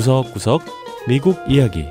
구석구석 0.00 0.62
미국 1.06 1.36
이야기 1.46 1.84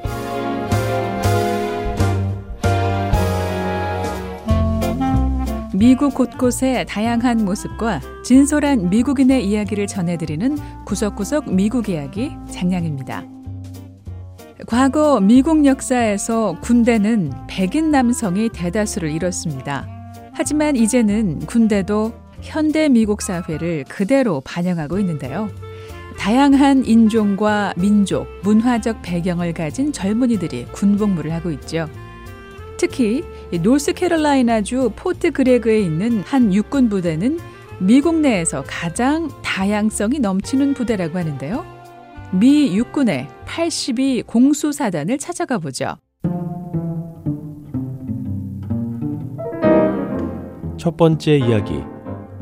미국 5.76 6.16
곳곳의 6.16 6.88
다양한 6.88 7.46
모습과 7.46 8.02
진솔한 8.26 8.90
미국인의 8.90 9.46
이야기를 9.46 9.86
전해드리는 9.86 10.58
구석구석 10.86 11.54
미국 11.54 11.88
이야기 11.88 12.32
장량입니다. 12.50 13.26
과거 14.66 15.20
미국 15.20 15.68
역사에서 15.68 16.58
군대는 16.62 17.32
백인 17.48 17.92
남성이 17.92 18.50
대다수를 18.50 19.12
이뤘습니다. 19.12 19.88
하지만 20.34 20.76
이제는 20.76 21.46
군대도 21.46 22.14
현대 22.42 22.90
미국 22.90 23.22
사회를 23.22 23.86
그대로 23.88 24.42
반영하고 24.42 24.98
있는데요. 24.98 25.52
다양한 26.20 26.86
인종과 26.86 27.74
민족, 27.78 28.28
문화적 28.44 29.02
배경을 29.02 29.54
가진 29.54 29.94
젊은이들이 29.94 30.66
군복무를 30.74 31.32
하고 31.32 31.50
있죠. 31.52 31.88
특히 32.78 33.24
노스캐롤라이나주 33.64 34.92
포트 34.98 35.32
그레그에 35.32 35.80
있는 35.80 36.20
한 36.20 36.54
육군 36.54 36.90
부대는 36.90 37.40
미국 37.80 38.20
내에서 38.20 38.66
가장 38.68 39.30
다양성이 39.42 40.20
넘치는 40.20 40.74
부대라고 40.74 41.18
하는데요. 41.18 41.66
미 42.34 42.76
육군의 42.78 43.30
82 43.46 44.24
공수사단을 44.28 45.18
찾아가 45.18 45.58
보죠. 45.58 45.96
첫 50.78 50.98
번째 50.98 51.38
이야기 51.38 51.82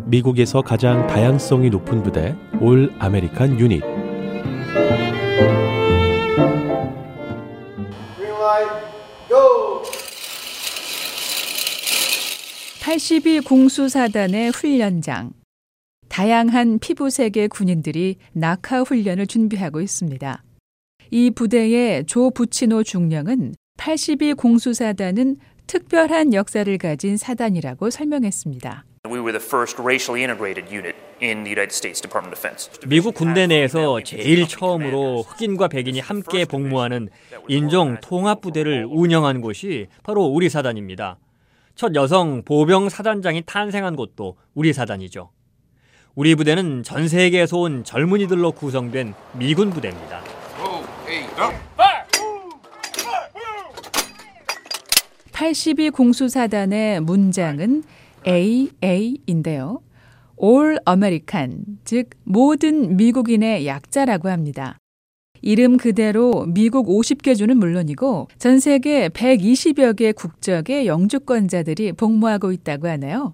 미국에서 0.08 0.64
가장 0.64 1.06
다양성이 1.06 1.70
높은 1.70 2.02
부대 2.02 2.36
All 2.60 2.92
American 2.98 3.60
Unit 3.60 3.84
82 12.82 13.42
공수사단의 13.42 14.50
훈련장. 14.52 15.34
다양한 16.08 16.80
피부색의 16.80 17.50
군인들이 17.50 18.16
낙하 18.32 18.82
훈련을 18.82 19.28
준비하고 19.28 19.82
있습니다. 19.82 20.44
이 21.12 21.30
부대의 21.32 22.06
조 22.06 22.32
부치노 22.32 22.84
중령은 22.84 23.54
82 23.78 24.34
공수사단은 24.34 25.36
특별한 25.68 26.34
역사를 26.34 26.76
가진 26.78 27.18
사단이라고 27.18 27.90
설명했습니다. 27.90 28.86
미국 32.86 33.16
군대 33.16 33.48
내에서 33.48 34.02
제일 34.04 34.48
처음으로 34.48 35.24
흑인과 35.24 35.68
백인이 35.68 36.00
함께 36.00 36.46
복무하는 36.46 37.10
인종 37.48 37.98
통합 38.02 38.42
부대를 38.42 38.86
운영한 38.88 39.42
곳이 39.42 39.88
바로 40.04 40.26
우리 40.26 40.50
사단입니다. 40.50 41.18
첫 41.76 41.96
여성 41.96 42.44
보병 42.44 42.90
사단장이 42.90 43.44
탄생한 43.46 43.96
곳도 43.96 44.38
우리 44.54 44.74
사단이죠. 44.74 45.32
우리 46.16 46.36
부대는 46.36 46.84
전 46.84 47.08
세계에서 47.08 47.58
온 47.58 47.84
젊은이들로 47.84 48.52
구성된 48.52 49.14
미군 49.34 49.70
부대입니다. 49.70 50.22
(82) 55.32 55.92
공수사단의 55.92 57.02
문장은 57.02 57.84
AA인데요. 58.28 59.82
All 60.42 60.78
American, 60.88 61.80
즉 61.84 62.10
모든 62.24 62.96
미국인의 62.98 63.66
약자라고 63.68 64.30
합니다. 64.30 64.78
이름 65.42 65.78
그대로 65.78 66.46
미국 66.48 66.88
50개 66.88 67.36
주는 67.36 67.56
물론이고 67.58 68.28
전 68.38 68.60
세계 68.60 69.08
120여 69.10 69.96
개 69.96 70.12
국적의 70.12 70.88
영주권자들이 70.88 71.94
복무하고 71.94 72.52
있다고 72.52 72.88
하네요. 72.88 73.34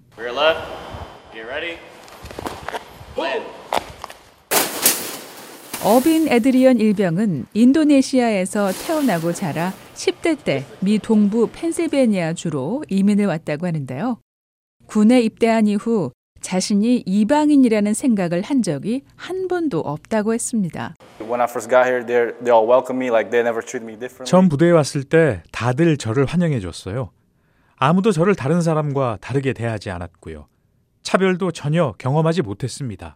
어빈 5.84 6.28
에드리언 6.28 6.78
일병은 6.78 7.46
인도네시아에서 7.52 8.72
태어나고 8.72 9.32
자라 9.32 9.72
10대 9.94 10.42
때 10.42 10.64
미 10.80 10.98
동부 10.98 11.50
펜실베니아 11.52 12.32
주로 12.34 12.82
이민을 12.88 13.26
왔다고 13.26 13.66
하는데요. 13.66 14.18
군에 14.86 15.20
입대한 15.20 15.66
이후 15.66 16.10
자신이 16.44 17.04
이방인이라는 17.06 17.94
생각을 17.94 18.42
한 18.42 18.62
적이 18.62 19.02
한 19.16 19.48
번도 19.48 19.80
없다고 19.80 20.34
했습니다. 20.34 20.94
처음 24.24 24.48
부대에 24.50 24.70
왔을 24.70 25.04
때 25.04 25.42
다들 25.50 25.96
저를 25.96 26.26
환영해 26.26 26.60
줬어요. 26.60 27.10
아무도 27.76 28.12
저를 28.12 28.34
다른 28.34 28.60
사람과 28.60 29.16
다르게 29.22 29.54
대하지 29.54 29.90
않았고요. 29.90 30.46
차별도 31.02 31.50
전혀 31.50 31.94
경험하지 31.96 32.42
못했습니다. 32.42 33.14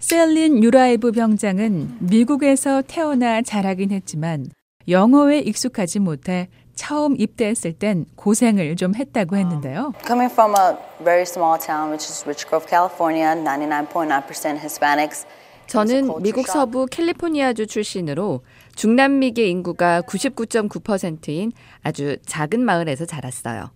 셀린 0.00 0.62
유라이브 0.62 1.12
병장은 1.12 1.96
미국에서 2.00 2.82
태어나 2.82 3.40
자라긴 3.40 3.90
했지만 3.92 4.46
영어에 4.88 5.40
익숙하지 5.40 6.00
못해 6.00 6.48
처음 6.74 7.16
입대했을 7.18 7.72
땐 7.72 8.06
고생을 8.14 8.76
좀 8.76 8.94
했다고 8.94 9.36
했는데요. 9.36 9.92
Coming 10.06 10.32
from 10.32 10.54
a 10.54 10.76
very 11.02 11.22
small 11.22 11.58
town, 11.58 11.90
which 11.90 12.08
is 12.08 12.24
Richgrove, 12.24 12.68
California, 12.68 13.34
99.9% 13.34 14.58
Hispanics. 14.58 15.26
저는 15.66 16.22
미국 16.22 16.46
서부 16.46 16.86
캘리포니아주 16.86 17.66
출신으로 17.66 18.42
중남미계 18.74 19.46
인구가 19.48 20.00
99.9%인 20.02 21.52
아주 21.82 22.16
작은 22.24 22.64
마을에서 22.64 23.04
자랐어요. 23.04 23.70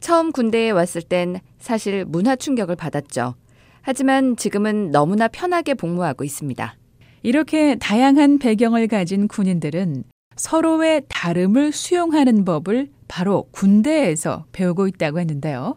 처음 0.00 0.32
군대에 0.32 0.70
왔을 0.70 1.02
땐 1.02 1.40
사실 1.58 2.04
문화 2.04 2.34
충격을 2.34 2.74
받았죠. 2.74 3.34
하지만 3.82 4.36
지금은 4.36 4.90
너무나 4.90 5.28
편하게 5.28 5.74
복무하고 5.74 6.24
있습니다. 6.24 6.74
이렇게 7.22 7.76
다양한 7.76 8.38
배경을 8.38 8.88
가진 8.88 9.28
군인들은 9.28 10.04
서로의 10.36 11.02
다름을 11.08 11.72
수용하는 11.72 12.44
법을 12.44 12.88
바로 13.08 13.48
군대에서 13.52 14.44
배우고 14.52 14.86
있다고 14.88 15.18
했는데요. 15.20 15.76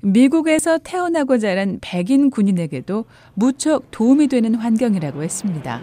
미국에서 0.00 0.78
태어나고 0.78 1.38
자란 1.38 1.78
백인 1.80 2.30
군인에게도 2.30 3.04
무척 3.34 3.90
도움이 3.90 4.28
되는 4.28 4.54
환경이라고 4.54 5.22
했습니다. 5.22 5.80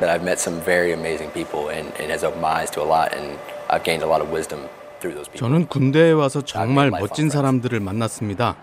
I've 0.00 0.22
met 0.22 0.38
some 0.38 0.62
very 0.64 0.92
amazing 0.92 1.32
people 1.32 1.70
and, 1.70 1.88
and 1.98 2.10
has 2.10 2.24
opened 2.24 2.40
my 2.40 2.60
eyes 2.60 2.70
to 2.72 2.82
a 2.82 2.86
lot 2.86 3.14
and 3.16 3.38
I've 3.68 3.82
gained 3.82 4.04
a 4.04 4.08
lot 4.08 4.22
of 4.22 4.32
wisdom 4.32 4.68
through 5.00 5.16
those 5.16 5.28
people. 5.30 5.38
저는 5.40 5.66
군대에 5.66 6.12
와서 6.12 6.42
정말 6.42 6.90
멋진 6.90 7.30
사람들을 7.30 7.80
만났습니다. 7.80 8.56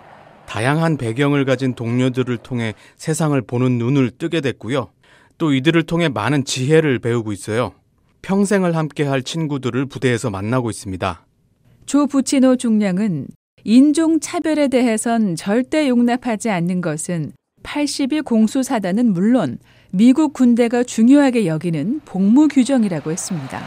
다양한 0.46 0.98
배경을 0.98 1.46
가진 1.46 1.74
동료들을 1.74 2.38
통해 2.38 2.74
세상을 2.98 3.40
보는 3.42 3.78
눈을 3.80 4.12
뜨게 4.12 4.42
됐고요. 4.42 4.90
또 5.38 5.54
이들을 5.54 5.84
통해 5.84 6.08
많은 6.08 6.46
지혜를 6.46 7.00
배우고 7.00 7.32
있어요. 7.32 7.74
평생을 8.26 8.76
함께할 8.76 9.22
친구들을 9.22 9.86
부대에서 9.86 10.32
만나고 10.32 10.72
있습니다. 10.72 11.26
조 11.86 12.08
부치노 12.08 12.56
중령은 12.56 13.28
인종 13.64 14.20
차별에 14.20 14.68
대해선 14.68 15.36
절대 15.36 15.88
용납하지 15.88 16.50
않는 16.50 16.82
것은 16.82 17.34
82 17.62 18.22
공수사단은 18.22 19.14
물론 19.14 19.60
미국 19.92 20.34
군대가 20.34 20.84
중요하게 20.84 21.46
여기는 21.46 22.02
복무 22.06 22.48
규정이라고 22.48 23.12
했습니다. 23.12 23.62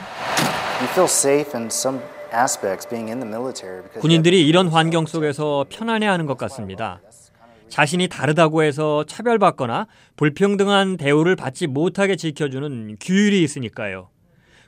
군인들이 4.00 4.46
이런 4.46 4.68
환경 4.68 5.06
속에서 5.06 5.66
편안해하는 5.68 6.26
것 6.26 6.36
같습니다. 6.36 7.00
자신이 7.68 8.08
다르다고 8.08 8.64
해서 8.64 9.04
차별받거나 9.06 9.86
불평등한 10.16 10.96
대우를 10.96 11.36
받지 11.36 11.68
못하게 11.68 12.16
지켜주는 12.16 12.96
규율이 13.00 13.42
있으니까요. 13.44 14.08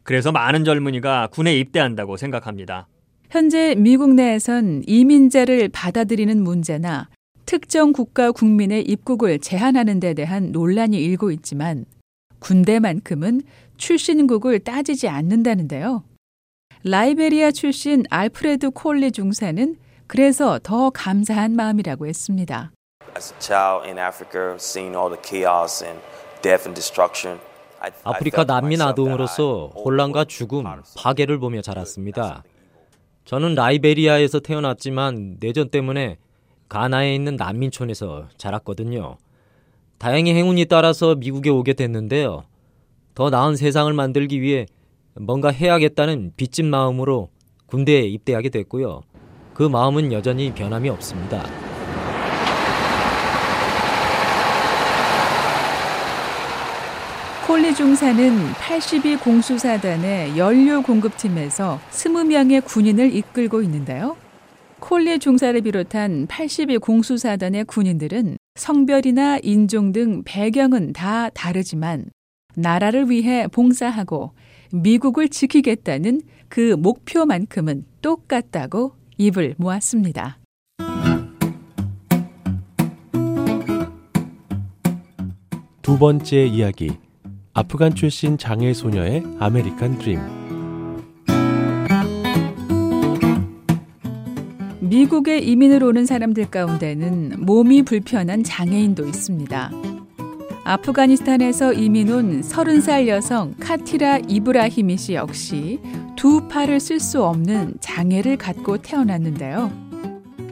그래서 0.02 0.32
많은 0.32 0.64
젊은이가 0.64 1.28
군에 1.28 1.56
입대한다고 1.56 2.16
생각합니다. 2.16 2.88
현재 3.30 3.74
미국 3.76 4.14
내에선 4.14 4.82
이민자를 4.86 5.68
받아들이는 5.68 6.42
문제나 6.42 7.08
특정 7.46 7.92
국가 7.92 8.32
국민의 8.32 8.82
입국을 8.82 9.38
제한하는 9.38 10.00
데 10.00 10.14
대한 10.14 10.52
논란이 10.52 10.96
일고 10.98 11.30
있지만 11.32 11.84
군대만큼은 12.40 13.42
출신국을 13.76 14.60
따지지 14.60 15.08
않는다는데요. 15.08 16.04
라이베리아 16.84 17.50
출신 17.50 18.04
알프레드 18.08 18.70
콜리 18.70 19.12
중사는 19.12 19.76
그래서 20.06 20.58
더 20.62 20.90
감사한 20.90 21.54
마음이라고 21.54 22.06
했습니다. 22.06 22.72
As 23.16 23.32
a 23.32 23.40
child 23.40 23.86
in 23.86 23.98
Africa, 23.98 24.54
seeing 24.56 24.96
all 24.96 25.10
the 25.10 25.20
chaos 25.22 25.84
and 25.84 26.00
death 26.42 26.66
and 26.66 26.74
destruction, 26.74 27.38
아프리카 28.04 28.44
난민 28.44 28.80
아동으로서 28.82 29.72
혼란과 29.74 30.24
죽음, 30.24 30.64
파괴를 30.98 31.38
보며 31.38 31.62
자랐습니다. 31.62 32.44
저는 33.24 33.54
라이베리아에서 33.54 34.40
태어났지만 34.40 35.36
내전 35.40 35.70
때문에 35.70 36.18
가나에 36.68 37.14
있는 37.14 37.36
난민촌에서 37.36 38.28
자랐거든요. 38.36 39.16
다행히 39.98 40.34
행운이 40.34 40.66
따라서 40.66 41.14
미국에 41.14 41.50
오게 41.50 41.74
됐는데요. 41.74 42.44
더 43.14 43.30
나은 43.30 43.56
세상을 43.56 43.92
만들기 43.92 44.40
위해 44.40 44.66
뭔가 45.14 45.50
해야겠다는 45.50 46.32
빚진 46.36 46.70
마음으로 46.70 47.28
군대에 47.66 48.02
입대하게 48.02 48.48
됐고요. 48.48 49.02
그 49.54 49.62
마음은 49.62 50.12
여전히 50.12 50.52
변함이 50.54 50.88
없습니다. 50.88 51.69
콜리 57.50 57.74
중사는 57.74 58.52
82 58.60 59.16
공수사단의 59.16 60.38
연료 60.38 60.82
공급팀에서 60.82 61.80
20명의 61.90 62.64
군인을 62.64 63.12
이끌고 63.12 63.62
있는데요. 63.62 64.16
콜리 64.78 65.18
중사를 65.18 65.60
비롯한 65.60 66.28
82 66.28 66.78
공수사단의 66.78 67.64
군인들은 67.64 68.36
성별이나 68.54 69.40
인종 69.42 69.90
등 69.90 70.22
배경은 70.24 70.92
다 70.92 71.28
다르지만 71.30 72.04
나라를 72.54 73.10
위해 73.10 73.48
봉사하고 73.48 74.30
미국을 74.72 75.28
지키겠다는 75.28 76.20
그 76.48 76.76
목표만큼은 76.78 77.84
똑같다고 78.00 78.92
입을 79.18 79.56
모았습니다. 79.58 80.38
두 85.82 85.98
번째 85.98 86.46
이야기. 86.46 87.09
아프간 87.52 87.96
출신 87.96 88.38
장애 88.38 88.72
소녀의 88.72 89.24
아메리칸 89.40 89.98
드림. 89.98 90.20
미국에 94.78 95.38
이민을 95.38 95.82
오는 95.82 96.06
사람들 96.06 96.48
가운데는 96.50 97.44
몸이 97.44 97.82
불편한 97.82 98.44
장애인도 98.44 99.04
있습니다. 99.04 99.72
아프가니스탄에서 100.62 101.72
이민 101.72 102.12
온 102.12 102.40
30살 102.40 103.08
여성 103.08 103.54
카티라 103.58 104.18
이브라히미 104.28 104.96
씨 104.96 105.14
역시 105.14 105.80
두 106.14 106.46
팔을 106.46 106.78
쓸 106.78 107.00
수 107.00 107.24
없는 107.24 107.74
장애를 107.80 108.36
갖고 108.36 108.78
태어났는데요. 108.78 109.72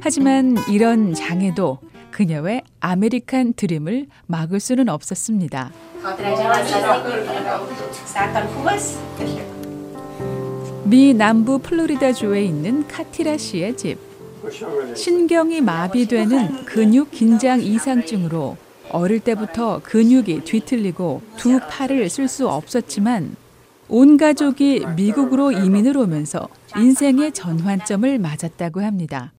하지만 0.01 0.57
이런 0.69 1.15
장애도 1.15 1.79
그녀의 2.11 2.63
아메리칸 2.81 3.55
드림을 3.55 4.07
막을 4.27 4.61
수는 4.61 4.89
없었습니다. 4.89 5.71
미 10.85 11.13
남부 11.15 11.59
플로리다주에 11.59 12.43
있는 12.45 12.87
카티라 12.89 13.37
씨의 13.37 13.77
집. 13.77 13.99
신경이 14.95 15.61
마비되는 15.61 16.65
근육 16.65 17.11
긴장 17.11 17.61
이상증으로 17.61 18.57
어릴 18.91 19.21
때부터 19.21 19.81
근육이 19.83 20.45
뒤틀리고 20.45 21.21
두 21.37 21.61
팔을 21.69 22.09
쓸 22.09 22.27
수 22.29 22.49
없었지만 22.49 23.37
온 23.89 24.17
가족이 24.17 24.87
미국으로 24.97 25.53
이민을 25.53 25.97
오면서 25.97 26.49
인생의 26.77 27.33
전환점을 27.33 28.19
맞았다고 28.19 28.81
합니다. 28.81 29.33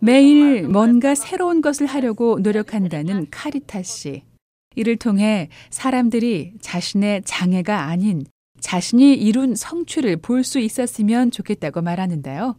매일 0.00 0.68
뭔가 0.68 1.14
새로운 1.14 1.60
것을 1.60 1.86
하려고 1.86 2.38
노력한다는 2.40 3.26
카리타 3.30 3.82
씨. 3.82 4.22
이를 4.74 4.96
통해 4.96 5.48
사람들이 5.70 6.54
자신의 6.60 7.22
장애가 7.24 7.82
아닌 7.84 8.26
자신이 8.60 9.14
이룬 9.14 9.54
성취를 9.54 10.16
볼 10.18 10.44
수 10.44 10.58
있었으면 10.58 11.30
좋겠다고 11.30 11.82
말하는데요. 11.82 12.56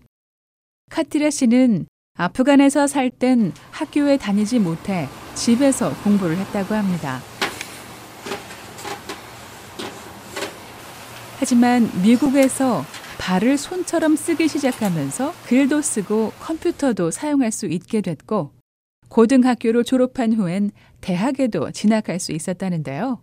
카티라 0.90 1.30
씨는 1.30 1.86
아프간에서 2.18 2.88
살 2.88 3.10
땐 3.12 3.52
학교에 3.72 4.18
다니지 4.18 4.60
못해 4.60 5.08
집에서 5.36 5.94
공부를 6.04 6.38
했다고 6.38 6.74
합니다. 6.74 7.22
하지만 11.40 11.90
미국에서 12.02 12.84
발을 13.28 13.58
손처럼 13.58 14.16
쓰기 14.16 14.48
시작하면서 14.48 15.34
글도 15.48 15.82
쓰고 15.82 16.32
컴퓨터도 16.40 17.12
사용할 17.12 17.52
수 17.52 17.66
있게 17.66 18.00
됐고 18.00 18.52
고등학교를 19.10 19.84
졸업한 19.84 20.32
후엔 20.32 20.72
대학에도 21.02 21.72
진학할 21.72 22.22
수 22.22 22.32
있었다는데요. 22.32 23.20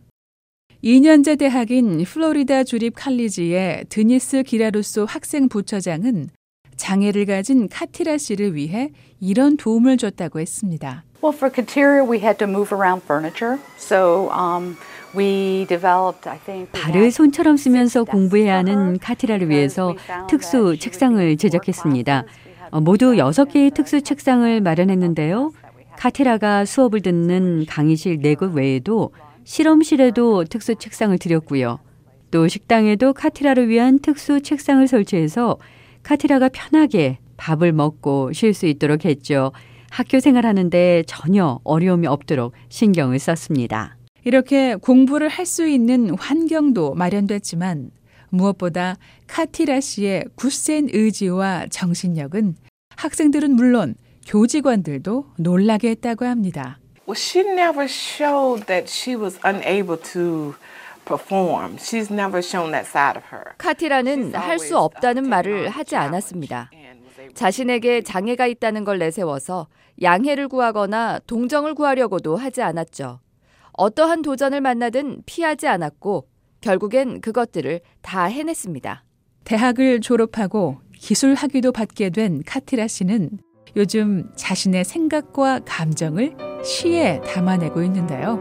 2년제 0.83 1.39
대학인 1.39 2.05
플로리다 2.05 2.65
주립 2.65 2.95
칼리지의 2.97 3.87
드니스 3.89 4.43
기라루소 4.43 5.07
학생 5.07 5.49
부처장은 5.49 6.29
장애를 6.77 7.25
가진 7.25 7.67
카티라 7.67 8.19
씨를 8.19 8.55
위해 8.55 8.91
이런 9.21 9.57
도움을 9.57 9.97
줬다고 9.97 10.39
했습니다. 10.39 11.05
Well, 11.23 11.35
for 11.35 11.51
Katia, 11.51 12.05
we 12.05 12.19
had 12.19 12.37
to 12.37 12.47
move 12.47 12.77
around 12.77 13.03
furniture. 13.03 13.59
So, 13.79 14.31
um, 14.31 14.77
we 15.17 15.67
developed, 15.67 16.29
I 16.29 16.39
think. 16.39 16.71
발을 16.73 17.11
손처럼 17.11 17.57
쓰면서 17.57 18.05
공부해야 18.05 18.59
하는 18.59 18.99
카티라를 18.99 19.49
위해서 19.49 19.95
특수 20.29 20.77
책상을 20.79 21.37
제작했습니다. 21.37 22.25
모두 22.83 23.13
6개의 23.13 23.73
특수 23.75 24.03
책상을 24.03 24.61
마련했는데요. 24.61 25.53
카티라가 25.97 26.65
수업을 26.65 27.03
듣는 27.03 27.67
강의실 27.67 28.19
4곳 28.19 28.55
외에도 28.55 29.11
실험실에도 29.45 30.45
특수 30.45 30.75
책상을 30.75 31.17
들였고요. 31.19 31.79
또 32.31 32.49
식당에도 32.49 33.13
카티라를 33.13 33.69
위한 33.69 34.01
특수 34.01 34.41
책상을 34.41 34.87
설치해서 34.89 35.59
카티라가 36.03 36.49
편하게 36.49 37.19
밥을 37.37 37.73
먹고 37.73 38.33
쉴 38.33 38.55
수 38.55 38.67
있도록 38.67 39.05
했죠. 39.05 39.53
학교 39.91 40.19
생활하는데 40.19 41.05
전혀 41.07 41.61
어려움이 41.63 42.09
없도록 42.09 42.53
신경을 42.69 43.21
썼습니다. 43.21 43.97
이렇게 44.25 44.75
공부를 44.77 45.29
할 45.29 45.45
수 45.45 45.67
있는 45.69 46.11
환경도 46.19 46.95
마련됐지만 46.95 47.91
무엇보다 48.31 48.97
카티라 49.27 49.81
씨의 49.81 50.25
굳센 50.35 50.89
의지와 50.91 51.67
정신력은 51.71 52.57
학생들은 52.97 53.51
물론 53.53 53.95
교직원들도 54.27 55.27
놀라게 55.39 55.91
했다고 55.91 56.25
합니다. 56.25 56.79
Well, 57.07 57.15
she 57.19 57.47
never 57.47 57.85
showed 57.85 58.65
that 58.67 58.91
she 58.91 59.15
was 59.15 59.39
unable 59.47 60.01
to 60.13 60.55
perform. 61.05 61.77
She's 61.77 62.11
never 62.11 62.39
shown 62.39 62.73
that 62.73 62.89
side 62.89 63.19
of 63.19 63.27
her. 63.31 63.53
카티라는 63.59 64.35
할 64.35 64.59
수 64.59 64.79
없다는 64.79 65.29
말을 65.29 65.69
하지 65.69 65.97
않았습니다. 65.97 66.71
자신에게 67.35 68.01
장애가 68.03 68.47
있다는 68.47 68.85
걸 68.85 68.99
내세워서 68.99 69.67
양해를 70.01 70.49
구하거나 70.49 71.21
동정을 71.27 71.75
구하려고도 71.75 72.37
하지 72.37 72.63
않았죠. 72.63 73.21
어떠한 73.77 74.23
도전을 74.23 74.61
만나든 74.61 75.23
피하지 75.27 75.67
않았고 75.69 76.29
결국엔 76.61 77.21
그것들을 77.21 77.81
다 78.03 78.25
해냈습니다. 78.25 79.05
대학을 79.45 80.01
졸업하고 80.01 80.79
기술 80.97 81.35
학위도 81.35 81.73
받게 81.73 82.11
된 82.11 82.43
카티라 82.47 82.89
씨는 82.89 83.39
요즘 83.77 84.31
자신의 84.37 84.85
생각과 84.85 85.61
감정을 85.67 86.37
시에 86.65 87.21
담아내고 87.21 87.83
있는데요. 87.83 88.41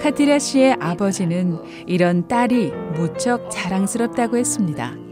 카티라 0.00 0.38
씨의 0.38 0.76
아버지는 0.78 1.58
이런 1.86 2.28
딸이 2.28 2.72
무척 2.96 3.48
자랑스럽다고 3.50 4.36
했습니다. 4.36 5.07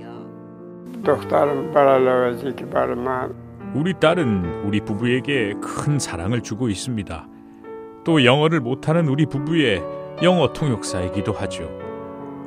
우리 3.74 3.94
딸은 3.94 4.64
우리 4.64 4.80
부부에게 4.80 5.54
큰 5.60 5.98
사랑을 5.98 6.40
주고 6.40 6.68
있습니다. 6.68 7.28
또 8.04 8.24
영어를 8.24 8.60
못하는 8.60 9.08
우리 9.08 9.26
부부의 9.26 9.82
영어 10.22 10.52
통역사이기도 10.52 11.32
하죠. 11.32 11.68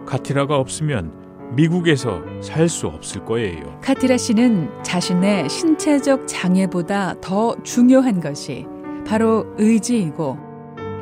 카티라가 0.05 0.57
없으면 0.57 1.11
미국에서 1.51 2.21
살 2.41 2.67
수 2.69 2.87
없을 2.87 3.25
거예요. 3.25 3.79
카티라 3.81 4.17
씨는 4.17 4.69
자신의 4.83 5.49
신체적 5.49 6.27
장애보다 6.27 7.15
더 7.21 7.55
중요한 7.63 8.19
것이 8.19 8.65
바로 9.05 9.45
의지이고 9.57 10.37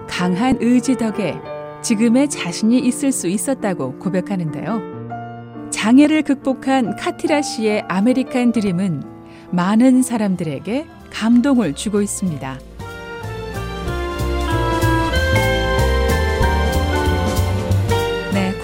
강한 0.10 0.58
의지 0.62 0.98
덕에 0.98 1.40
지금의 1.82 2.30
자신이 2.30 2.80
있을 2.80 3.12
수 3.12 3.28
있었다고 3.28 4.00
고백하는데요. 4.00 4.97
장애를 5.72 6.24
극복한 6.24 6.96
카티라 6.96 7.42
씨의 7.42 7.84
아메리칸 7.88 8.52
드림은 8.52 9.04
많은 9.52 10.02
사람들에게 10.02 10.86
감동을 11.12 11.74
주고 11.74 12.02
있습니다. 12.02 12.60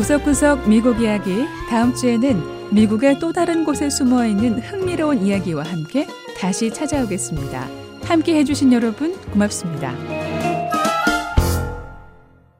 구석구석 0.03 0.67
미국 0.67 0.99
이야기 0.99 1.45
다음 1.69 1.95
주에는 1.95 2.73
미국의 2.73 3.19
또 3.19 3.31
다른 3.31 3.63
곳에 3.63 3.89
숨어 3.89 4.25
있는 4.25 4.59
흥미로운 4.59 5.25
이야기와 5.25 5.63
함께 5.63 6.05
다시 6.37 6.73
찾아오겠습니다. 6.73 7.69
함께 8.03 8.35
해주신 8.35 8.73
여러분 8.73 9.15
고맙습니다. 9.31 10.12